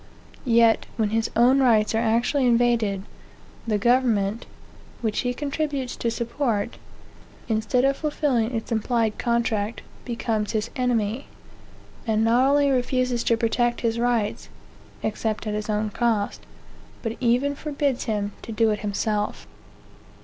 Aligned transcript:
Yet, 0.49 0.87
when 0.97 1.11
his 1.11 1.29
own 1.35 1.59
rights 1.59 1.93
are 1.93 1.99
actually 1.99 2.47
invaded, 2.47 3.03
the 3.67 3.77
government, 3.77 4.47
which 5.01 5.19
he 5.19 5.31
contributes 5.31 5.95
to 5.97 6.09
support, 6.09 6.79
instead 7.47 7.85
of 7.85 7.97
fulfilling 7.97 8.55
its 8.55 8.71
implied 8.71 9.19
contract, 9.19 9.83
becomes 10.03 10.53
his 10.53 10.71
enemy, 10.75 11.27
and 12.07 12.23
not 12.23 12.49
only 12.49 12.71
refuses 12.71 13.23
to 13.25 13.37
protect 13.37 13.81
his 13.81 13.99
rights, 13.99 14.49
(except 15.03 15.45
at 15.45 15.53
his 15.53 15.69
own 15.69 15.91
cost,) 15.91 16.41
but 17.03 17.15
even 17.19 17.53
forbids 17.53 18.05
him 18.05 18.31
to 18.41 18.51
do 18.51 18.71
it 18.71 18.79
himself. 18.79 19.45